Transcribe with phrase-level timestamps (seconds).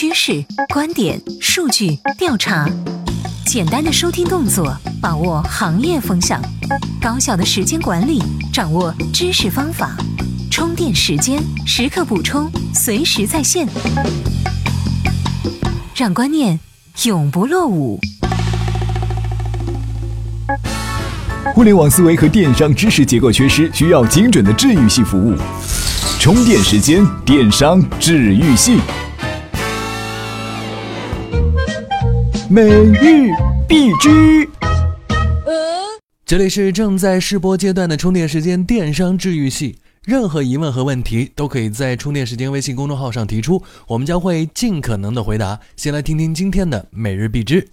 [0.00, 2.66] 趋势、观点、数据、调查，
[3.44, 6.40] 简单的收听动作，把握行业风向；
[6.98, 8.18] 高效的时间管理，
[8.50, 9.94] 掌握知识方法。
[10.50, 13.68] 充电时间，时刻补充，随时在线，
[15.94, 16.58] 让观念
[17.02, 18.00] 永不落伍。
[21.52, 25.36] 互联网思维和电商知识结构缺失，需要精准的治愈系服务。
[26.18, 28.78] 充电时间，电商治愈系。
[32.52, 33.30] 每日
[33.68, 34.48] 必知。
[36.26, 39.78] 这里是正在试播阶段的充电时间电商治愈系。
[40.02, 45.60] 任何疑问和问题都可以在充电时间微信公众号上提出，我们将会尽可能的回答。
[45.76, 47.68] 先来听听今天的每日必知。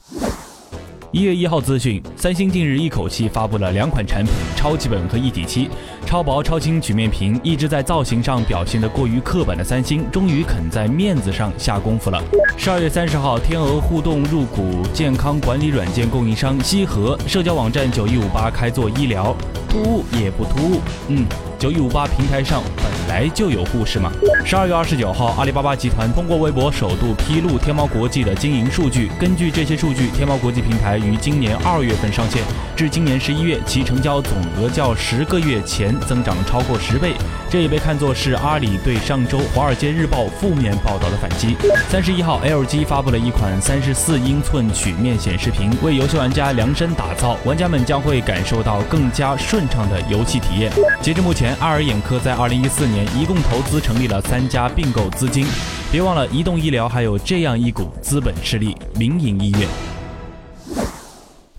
[1.13, 5.69] 一月一号资讯，三星近日一口气发布了两款产品：超级本和一体七。
[6.05, 12.21] 超薄超轻曲面屏，一直在造型上表现的过于刻板的三星，终于肯在面子上下功夫了。
[12.57, 19.33] 十二月三十号，天鹅互动入股健康管理软件供应商西河，社交网站九一五八开做医疗，
[19.69, 21.25] 突兀也不突兀，嗯。
[21.57, 24.11] 九一五八平台上本来就有故事嘛。
[24.45, 29.09] 十二月二十九号，阿里巴巴集团通过微博首度披露天猫国际的经营数据。
[29.19, 32.43] 根据这些数据，天猫国际平台于今年二月份上线，
[32.77, 37.13] 至今年十一月，其成交总额较十个月前增长超过十倍。
[37.49, 41.57] 这也被看作是阿里对上周《华尔街日报》负面报道的反击。
[41.89, 50.71] 三十一号，LG 发布了一款三十四英寸曲面显示屏，为游戏玩家量身打造，玩家们将会感受到更加顺畅的游戏体验。
[51.01, 51.47] 截至目前。
[51.59, 55.47] 爱尔眼科在二零一四年一共投资成立了三家并购资金，
[55.91, 59.96] 别忘了移动医疗还有这样一股资本势力——民营医院。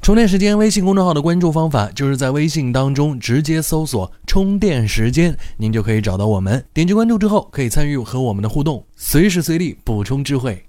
[0.09, 6.65] 充电时间微信公众号的关注方法就是在微信当中直接搜索“充电时间”，您就可以找到我们。
[6.73, 10.65] 点击关注之后，可以参与和我们的互动，随时随地补充智慧，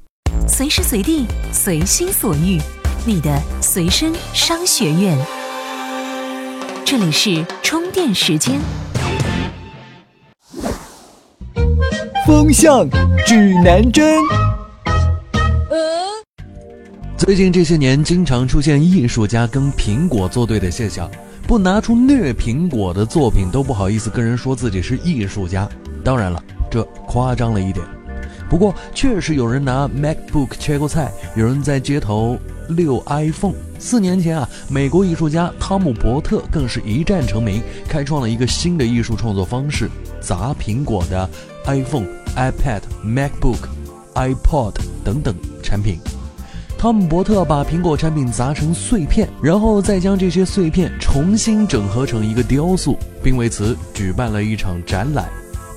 [0.46, 2.60] 随时随地随心所欲，
[3.06, 5.18] 你的随身商学院。
[6.84, 8.60] 这里是充电时间。
[12.28, 12.86] 风向
[13.26, 14.20] 指南针。
[17.30, 21.08] 最近这些年，经常出现艺术家跟苹果作对的现象，
[21.44, 25.70] 不拿出虐苹果的作品都不好意思跟人说自己是艺术家。
[26.04, 27.86] 当然了，这夸张了一点。
[28.50, 32.36] 不过，确实有人拿 MacBook 切过菜，有人在街头
[32.70, 33.54] 遛 iPhone。
[33.78, 39.88] 四年前啊，美国艺术家汤姆·伯特更是一战成名，开创了一个新的艺术创作方式——
[40.20, 41.30] 砸苹果的
[41.66, 42.08] iPhone。
[42.36, 43.68] iPad、MacBook、
[44.16, 44.74] iPod
[45.04, 46.00] 等等产品，
[46.80, 55.28] 汤姆·伯特把苹果产品砸成碎片，然后再将这些碎片重新整合成一个雕塑，并为此举办了一场展览。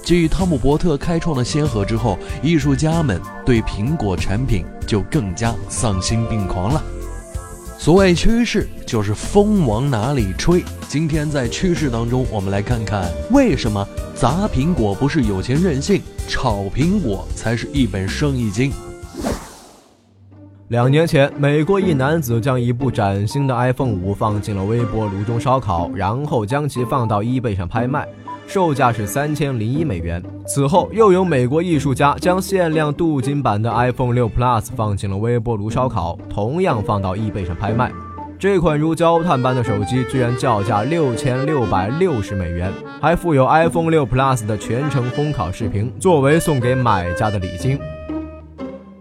[0.04, 6.80] 继汤姆·伯特开创了先河之后，艺术家们对苹果产品就更加丧心病狂了。
[7.80, 10.62] 所谓趋势，就是风往哪里吹。
[10.86, 18.72] 今天在趋势当中，我们来看看为什么砸苹果不是有钱任性，炒苹果才是一本生意经。
[20.72, 28.08] 两年前，美国一男子将一部崭新的 iPhone 五放进了微波炉中烧烤，然后将其放到 eBay 上拍卖。
[28.46, 30.22] 售价是三千零一美元。
[30.46, 37.92] 此后，又有美国艺术家将限量镀金版的 iPhone 六 Plus 放进了微波炉烧烤，同样放到 eBay 上拍卖。
[38.38, 47.78] 这款如焦炭般的手机居然叫价六千六百六十美元，还附有 iPhone 六 Plus 的全程烘烤视频，作为送给买家的礼金。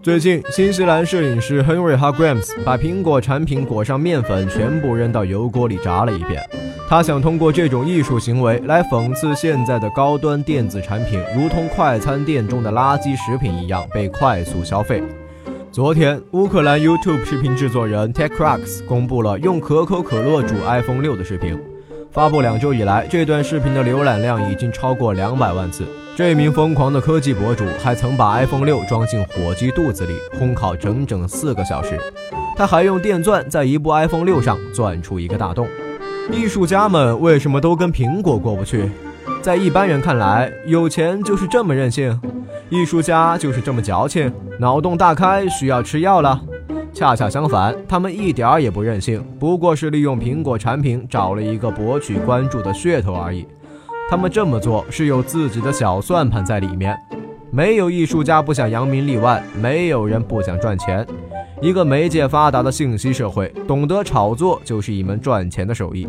[0.02, 6.42] 最近，新西兰摄影师 Henry h a g r a m s 把苹果产品裹上面粉，全部扔到油锅里炸了一遍。
[6.88, 15.00] 他想通过这种艺术行为来讽刺现在的高端电子产品，如同快餐店中的垃圾食品一样被快速消费。
[15.70, 21.56] 昨天，乌克兰 YouTube 视频制作人 TechCrux 公布了用可口可乐煮 iPhone 六的视频。
[22.10, 25.86] 发布两周以来，这段视频的浏览量已经超过两百万次。
[26.14, 31.98] 这名疯狂的科技博主还曾把 iPhone 六装进火鸡肚子里烘烤整整四个小时。
[32.54, 35.66] 他还用电钻在一部 iPhone 六上钻出一个大洞。
[36.30, 38.90] 艺术家们为什么都跟苹果过不去？
[39.40, 42.20] 在一般人看来，有钱就是这么任性，
[42.68, 44.30] 艺术家就是这么矫情，
[44.60, 46.38] 脑洞大开需要吃药了。
[46.92, 53.46] 恰恰相反，他们一点儿也不任性，不过是利用苹果产品找了一个博取关注的噱头而已。
[54.12, 56.94] 他们这么做是有自己的小算盘在里面。
[57.50, 61.06] 没有艺术家不想扬名立万，没有人不想赚钱。
[61.62, 66.06] 一个媒介发达的信息社会，懂得炒作就是一门赚钱的手艺。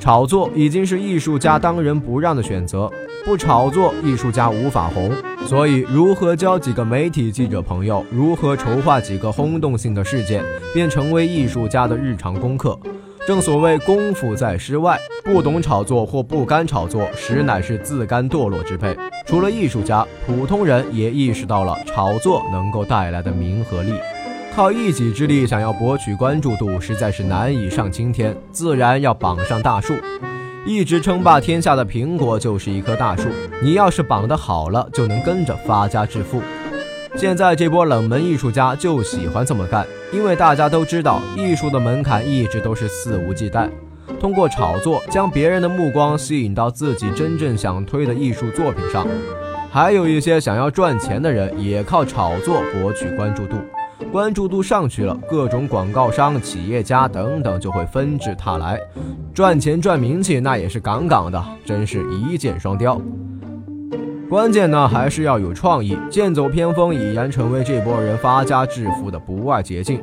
[0.00, 2.90] 炒作已经是艺术家当仁不让的选择，
[3.24, 5.12] 不炒作，艺术家无法红。
[5.46, 10.42] 所以，如何交几个媒体记者朋友，如何筹划几个轰动性的事件，
[10.74, 12.76] 便成为艺术家的日常功课。
[13.26, 18.94] 正所谓功夫在诗外，不懂炒作或不甘炒作，实乃是自甘堕落之辈。
[19.24, 23.94] 除了艺术家，普通人也意识到了炒作能够带来的名和利。
[24.54, 29.94] 靠一己之力想要博取关注度，实在是难以上青天，自然要绑上大树。
[30.66, 33.30] 一直称霸天下的苹果就是一棵大树，
[33.62, 36.42] 你要是绑得好了，就能跟着发家致富。
[37.16, 43.70] 现在这波冷门艺术家就喜欢这么干，因为大家都知道，艺术的门槛一直都是肆无忌惮，
[44.18, 49.06] 通过炒作将别人的目光吸引到自己真正想推的艺术作品上。
[49.70, 53.56] 还有一些想要赚钱的人，也靠炒作博取关注度。
[54.12, 58.78] 关注度上去了，各种广告商、企业家等等就会纷至沓来，
[59.32, 63.00] 赚钱赚名气那也是杠杠的，真是一箭双雕。
[64.28, 70.02] 关键呢还是要有创意，剑走偏锋已然成为这波人发家致富的不二捷径。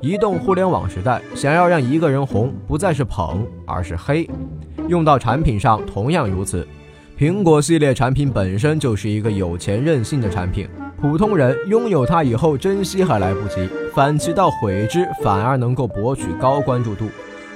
[0.00, 4.28] 移动互联网时代，想要让一个人红，不再是捧，而是黑。
[4.88, 6.66] 用到产品上同样如此。
[7.18, 10.68] 苹果系列产品本身就是一个有钱任性的产品。
[11.00, 17.06] 普通人拥有它以后，珍惜还来不及，反其道毁之，反而能够博取高关注度。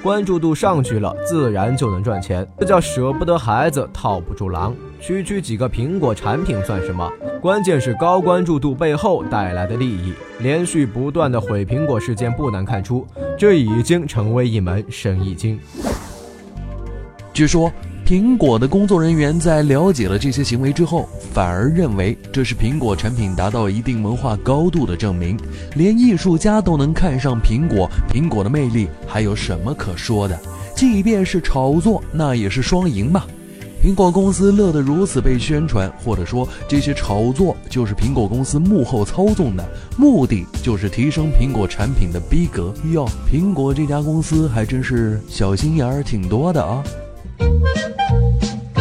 [0.04, 2.46] 关注度上去了，自然就能赚钱。
[2.58, 4.76] 这叫舍不得孩子套不住狼。
[5.00, 7.10] 区区几个苹果产品算什么？
[7.40, 10.12] 关键是高关注度背后带来的利益。
[10.40, 13.06] 连续不断的毁苹果事件，不难看出，
[13.38, 15.58] 这已经成为一门生意经。
[17.32, 17.72] 据说。
[18.04, 25.38] 苹果的工作人员在了解了这些行为之后，反而认为这是苹果产品达到一定文化高度的证明。
[25.74, 30.38] 连艺术家都能看上苹果，苹果的魅力还有什么可说的？
[30.76, 33.24] 即便是炒作，那也是双赢嘛。
[33.82, 39.66] 苹果公司乐得如此被宣传，或者说这些炒作就是苹果公司幕后操纵的，
[39.96, 42.74] 目的就是提升苹果产品的逼格。
[42.92, 46.84] 哟，苹果这家公司还真是小心眼儿挺多的啊。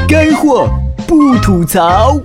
[0.08, 0.70] 干货
[1.08, 2.20] 不吐槽。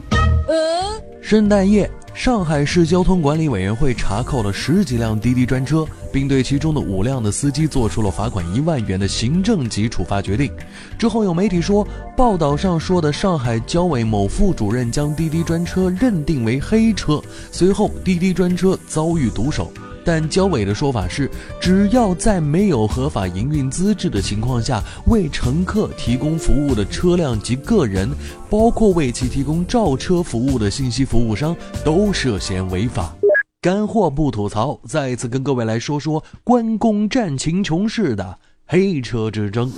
[1.20, 10.50] 圣诞夜，上海市交通管理委员会查扣了十几辆滴滴专车，并对其中的五辆的司机做出了罚款一万元的行政级处罚决定。
[10.98, 11.86] 之后有媒体说，
[12.16, 17.22] 报道上说的上海交委某副主任将滴滴专车认定为黑车，
[17.52, 19.70] 随后滴滴专车遭遇毒手。
[20.08, 28.08] 但交委的说法是，只要在没有合法营运资质的情况下为乘客提供服务的车辆及个人，
[28.49, 33.14] 包括为其提供照车服务的信息服务商，都涉嫌违法。
[33.60, 39.70] 干货不吐槽，再一次跟各位来说说关公战秦琼式的黑车之争。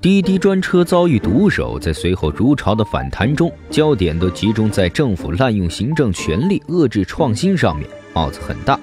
[0.00, 8.76] 滴滴专车遭遇毒手，在随后如潮的反弹中，焦点都集中在政府滥用行政权力遏制创新上面，帽子很大。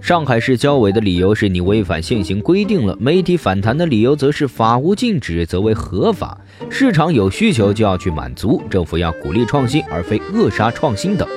[0.00, 6.38] 上海市交委的理由是你违反现行规定了，媒体反弹的理由则是法无禁止则为合法，
[6.70, 11.28] 市场有需求就要去满足，政府要鼓励创新而非扼杀创新等。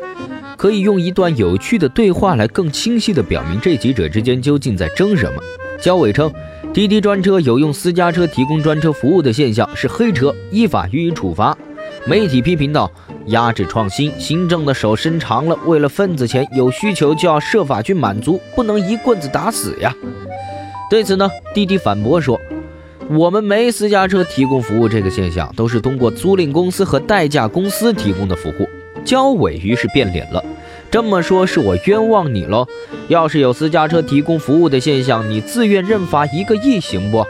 [0.57, 5.41] 可以用一段有趣的对话来更清晰地表明这几者之间究竟在争什么。
[5.81, 6.31] 交委称，
[6.73, 11.57] 滴滴专车有用私家车提供专车服务的现象是黑车，依法予以处罚。
[12.05, 12.89] 媒体批评道。
[13.27, 19.95] 压制创新，行政的手伸长了，为了份子钱，有需求就要设法去满足，不能一棍子打死呀。
[20.89, 22.37] 对此呢，滴滴反驳说
[23.09, 28.67] ：“我们没私家车提供服务这个现象，都是通过租赁公司和代驾公司提供的服务。”
[29.05, 30.43] 交委于是变脸了
[30.91, 32.67] ：“这么说，是我冤枉你喽？
[33.07, 37.25] 要是有私家车提供服务的现象，你自愿认罚一个亿行不？”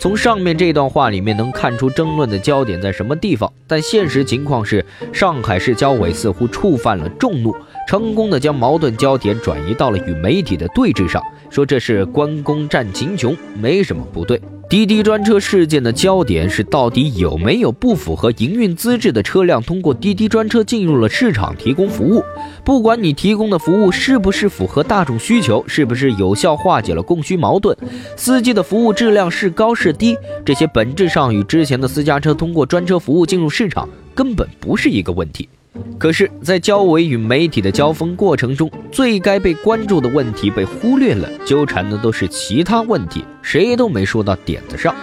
[0.00, 7.54] 从上面这段话里面能看出争论的焦点在什么地方，但现实情况是，上海市交委似乎触犯了众怒，
[7.90, 11.20] 成功的将矛盾焦点转移到了与媒体的对峙上，
[11.50, 14.40] 说这是关公战秦琼，没什么不对。
[14.68, 22.22] 滴滴专车事件的焦点是，到底有没有不符合营运资质的车辆通过滴滴专车进入了市场提供服务？
[22.64, 27.76] 不管你提供的服务是不是符合大众需求，是不是有效化解了供需矛盾，
[28.16, 35.48] 司机的服务质量是高是低，这些本质上与之前的私家车通过专车服务进入市场根本不是一个问题。
[35.98, 44.94] 可是，在交委与媒体的交锋过程中，最该被关注的问题被忽略了，纠缠的都是其他问题，谁都没说到点子上。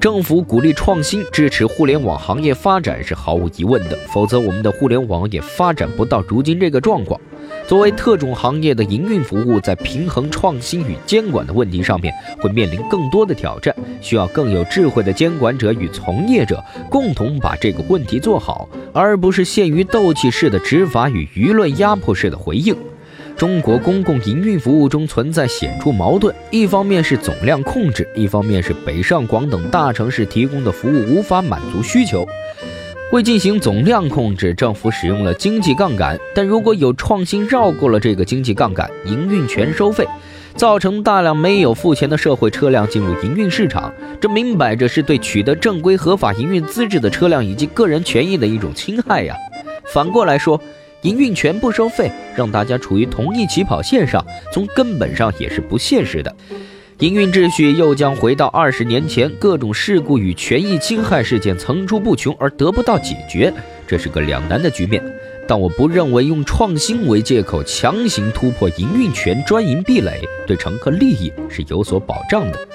[0.00, 7.20] 政府鼓励创新，支持互联网行业发展是毫无疑问的，否则我们的互联网也发展不到如今这个状况。
[7.66, 22.74] 作为特种行业的营运服务，在平衡创新与监管的问题上面，会面临更多的挑战，需要更有智慧的监管者与从业者共同把这个问题做好，而不是限于斗气式的执法与舆论压迫式的回应。
[23.36, 32.26] 中国公共营运服务中存在显著矛盾，一方面是总量控制，一方面是北上广等大城市提供的服务无法满足需求。
[33.10, 40.06] 为进行总量控制，政府使用了经济杠杆，但如果有创新绕过了这个经济杠杆，营运权收费，
[40.54, 49.34] 造成大量没有付钱的社会车辆进入营运市场，这明摆着是对取得正规合法营运资质的车辆以及个人权益的一种侵害呀。
[49.84, 50.58] 反过来说，
[51.02, 56.34] 营运权不收费，让大家处于同一起跑线上，从根本上也是不现实的。
[57.00, 63.52] 营运秩序又将回到二十年前，各种事故与权益侵害事件层出不穷而得不到解决，
[63.84, 65.02] 这是个两难的局面。
[65.48, 72.68] 但我不认为用创新为借口强行突破营运权专营壁垒，对乘客利益是有所保障的。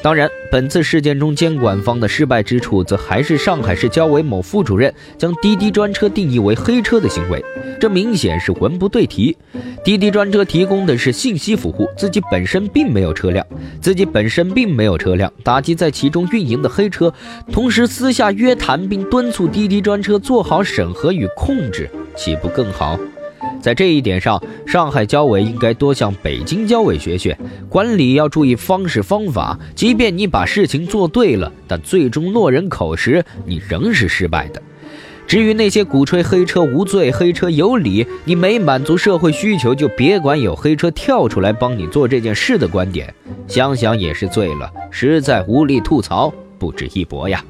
[0.00, 7.44] 当然，本次事件中监管方的失败之处，则还是上海市交委某副主任将滴滴专车定义为黑车的行为，
[7.80, 9.36] 这明显是文不对题。
[9.84, 13.44] 滴滴专车提供的是信息服务，自己本身并没有车辆，
[13.80, 17.12] 自己本身并没有车辆，打击在其中运营的黑车，
[17.52, 22.98] 同时私下约谈并敦促滴滴专车做好审核与控制，岂不更好？
[23.60, 27.36] 在这一点上，上海交委应该多向北京交委学学，
[27.68, 29.58] 管理要注意方式方法。
[29.74, 34.62] 即便你把事情做对了，但最终落人口实，你仍是失败的。
[35.26, 43.12] 至于那些鼓吹黑车无罪、黑车有理，你没满足社会需求就别管有黑车跳出来帮你做这件事的观点，
[43.46, 47.44] 想想也是醉了，实在无力吐槽，不止一驳呀。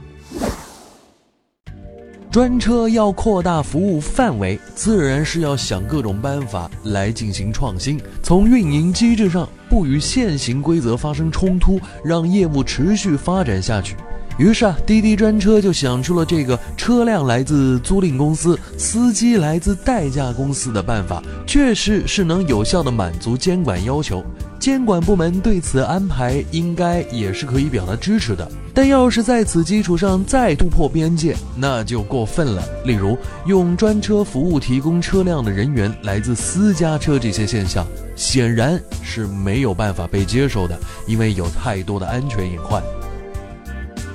[2.30, 7.98] 专车要扩大服务范围，自然是要想各种办法来进行创新。
[8.22, 13.96] 从运营机制上不与现行规则发生冲突，让业务持续发展下去。
[14.38, 24.24] 于是啊，滴滴专车就想出了这个车辆来自租赁公司，司机来自代驾公司的办法，确实是能有效的满足监管要求。
[24.60, 28.48] 监管部门对此安排应该也是可以表达支持的。
[28.74, 32.62] 但要是在此基础上再突破边界，那就过分了。
[32.84, 40.78] 例如，用专车服务提供车辆的人员来自私家车，这些现象显然是没有办法被接受的，
[41.08, 42.80] 因为有太多的安全隐患。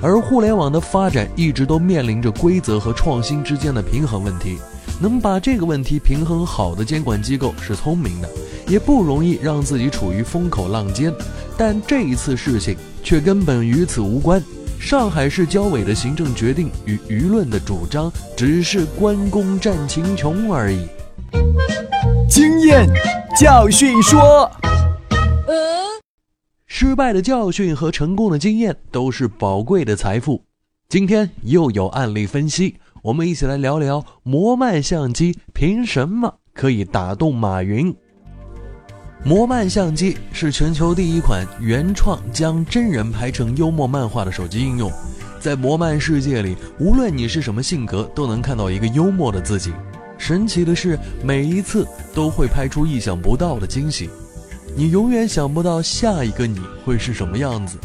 [0.04, 4.58] 而互联网的发展一直都面临着规则和创新之间的平衡问题，
[5.00, 8.28] 能把这个问题平衡好的监管机构是聪明的，
[8.68, 11.10] 也不容易让自己处于风口浪尖。
[11.56, 14.42] 但这一次事情却根本与此无关。
[14.78, 20.86] 上海市交委的行政决定与舆论的主张，只是关公战秦琼而已。
[22.28, 22.86] 经验
[23.40, 24.50] 教训说，
[26.76, 30.42] 失败的教训和成功的经验都是宝贵的财富。
[30.88, 37.94] 今天又有案例分析，我们一起来聊聊摩曼相机凭什么可以打动马云。
[39.22, 44.90] 摩曼相机是全球第一款原创将真人拍成幽默漫画的手机应用。
[45.38, 49.72] 在摩曼世界里，无论你是什么性格，都能看到一个幽默的自己。
[50.18, 54.10] 神奇的是，每一次都会拍出意想不到的惊喜。
[54.76, 57.78] 你永远想不到下一个你会是什么样子。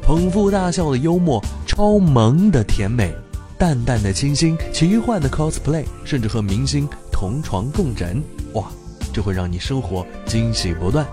[0.00, 3.12] 捧腹大笑的幽默，超萌的甜美，
[3.58, 8.22] 淡淡的清新，奇幻的 cosplay，甚至和明星同床共枕，
[8.52, 8.66] 哇！
[9.12, 11.04] 这会让你生活惊喜不断。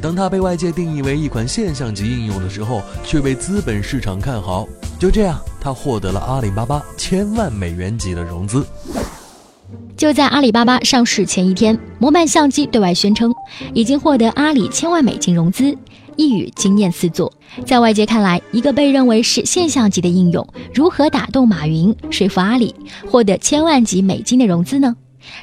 [0.00, 4.68] 当它被外界定义为一款现象级应用的时候，却被资本市场看好。
[5.00, 8.64] 就这样，它获得了阿里巴巴千万美元级的融资。
[10.00, 13.30] 就在阿里巴巴上市前一天，摩曼相机对外宣称
[13.74, 15.76] 已经获得阿里千万美金融资，
[16.16, 17.30] 一语惊艳四座。
[17.66, 22.74] 在外界看来，一个被认为是现象级的应用，如何打动马云，说服阿里
[23.10, 24.96] 获得千万级美金的融资呢？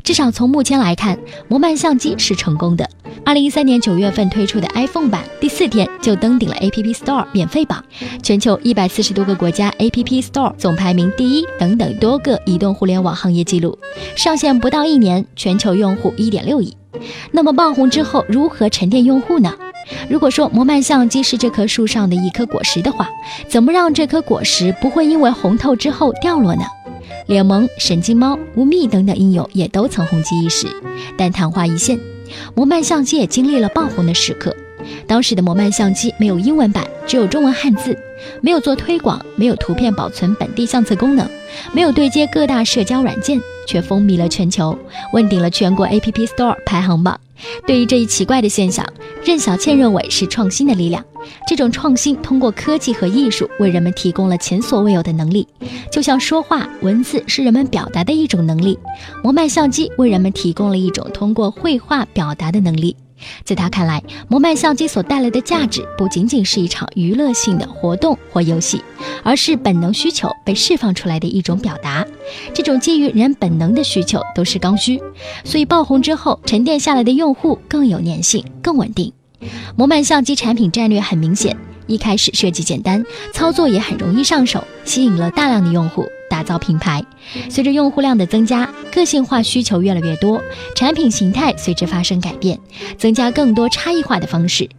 [0.04, 1.18] 至少从目前来看，
[1.48, 2.90] 摩曼相机是成功的。
[3.26, 7.84] 二零一三年九月份推出的 iPhone 版，第四天就登顶了 App Store 免费榜，
[8.24, 13.78] 全球一百四十多个国家 App Store 总排名第一等等多个移动互联网行业记录。
[14.16, 16.76] 上线不到一年，全球用户一点六亿。
[17.32, 19.54] 那么爆红之后，如何沉淀用户呢？
[20.10, 23.10] 如果说摩曼相机是这棵树上的一颗果实的话，
[23.48, 26.64] 怎么让这颗果实不会因为红透之后掉落呢？
[27.28, 30.68] 联盟、神经猫、无蜜等等应用也都曾红极一时，
[31.18, 32.00] 但昙花一现。
[32.56, 34.56] 摩曼相机也经历了爆红的时刻。
[35.06, 37.98] 当时的摩曼相机没有英文版，只有中文汉字，
[38.42, 41.28] 没有做推广，没有图片保存本地相册功能，
[41.74, 44.78] 没有对接各大社交软件，却风靡了全球，
[45.12, 47.20] 问鼎了全国 App Store 排行榜。
[47.66, 48.86] 对于这一奇怪的现象，
[49.28, 51.04] 任小倩认为是创新的力量。
[51.46, 55.46] 这种创新通过科技和艺术为人们提供了前所未有的能力，
[55.92, 58.80] 就像说话，文字是人们表达的一种能力，
[59.22, 62.96] 摩曼相机为人们提供了一种通过绘画表达的能力。
[63.44, 68.82] 在他看来，摩曼相机所带来的价值不仅仅是一场娱乐性的活动或游戏，
[69.24, 72.06] 而是本能需求被释放出来的一种表达。
[72.54, 75.02] 这种基于人本能的需求都是刚需，
[75.44, 79.12] 所以爆红之后沉淀下来的用户更有粘性、更稳定。
[79.76, 81.56] 摩曼相机产品战略很明显，
[81.86, 86.06] 一开始设计简单，操作也很容易上手，吸引了大量的用户。
[86.38, 87.04] 打造品牌，
[87.50, 90.40] 随着用户量的增加，个性化需求越来越多，
[90.76, 92.60] 产品形态随之发生改变，
[92.96, 94.70] 增加更多差异化的方式。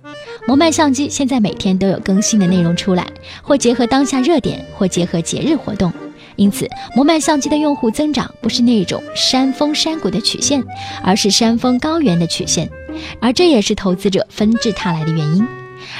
[0.46, 3.04] 摩曼相机现在每天都有更新的内容出来，
[3.42, 5.92] 或结合当下热点，或结合节日活动。
[6.36, 10.62] 因此，摩曼相机的用户增长不是那种山峰山谷的曲线，
[11.02, 12.70] 而是山峰高原的曲线，
[13.20, 15.44] 而这也是投资者纷至沓来的原因。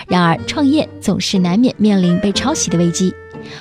[0.07, 3.13] 然而，创业总是难免面临被抄袭的危机。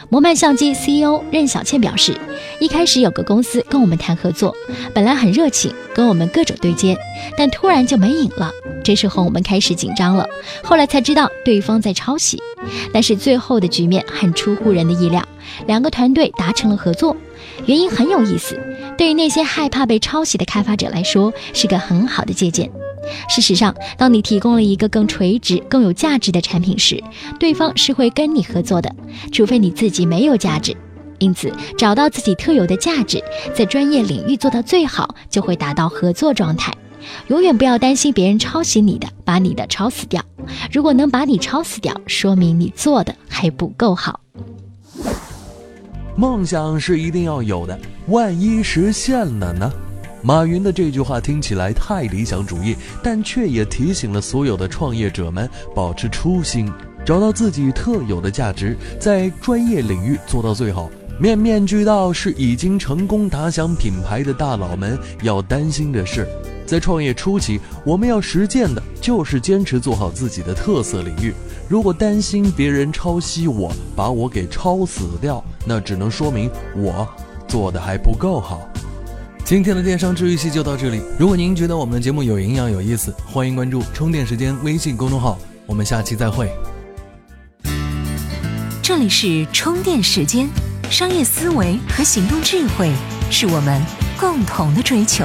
[0.09, 2.17] 摩曼相机 CEO 任小倩表示，
[2.59, 4.55] 一开始有个公司跟我们谈合作，
[4.93, 6.97] 本来很热情，跟我们各种对接，
[7.37, 8.51] 但突然就没影了。
[8.83, 10.25] 这时候我们开始紧张了，
[10.63, 12.41] 后来才知道对方在抄袭。
[12.93, 15.25] 但是最后的局面很出乎人的意料，
[15.65, 17.15] 两个团队达成了合作，
[17.65, 18.59] 原因很有意思，
[18.97, 22.71] 对于那些害怕被抄袭的开发者来说，是个很好的借鉴。
[23.29, 27.03] 事实上，当你提供了一个更垂直、更有价值的产品时，
[27.39, 28.93] 对方是会跟你合作的，
[29.31, 30.75] 除非你自己没有价值。
[31.19, 33.23] 因此，找到自己特有的价值，
[33.55, 36.71] 在专业领域做到最好，就会达到合作状态。
[37.27, 40.23] 永远不要担心别人抄袭你的，把你的抄死掉。
[40.71, 44.19] 如果能把你抄死掉，说明你做的还不够好。
[46.15, 49.71] 梦想是一定要有的，万一实现了呢？
[50.27, 56.69] 马云的这句话听起来太理想主义，但却也提醒了所有的创业者们保持初心，
[57.05, 60.91] 找到自己特有的价值，在专业领域做到最好。
[61.17, 66.27] 面面俱到是已经成功打响品牌的大佬们要担心的事。
[66.65, 71.33] 在创业初期，我们要实践的就是坚持做好自己的特色领域。
[71.69, 77.07] 如果担心别人抄袭我，把我给抄死掉，那只能说明我
[77.47, 78.69] 做的还不够好。
[79.47, 81.01] 今天的电商治愈系就到这里。
[81.17, 85.39] 如果您觉得我们的节目有营养、有意思，欢迎关注“充电时间”微信公众号。
[85.65, 86.51] 我们下期再会。
[88.83, 90.49] 这里是充电时间，
[90.91, 92.91] 商业思维和行动智慧
[93.31, 93.81] 是我们
[94.19, 95.23] 共同的追求。